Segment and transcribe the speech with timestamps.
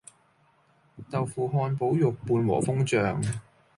[1.11, 3.21] 豆腐漢堡肉伴和風醬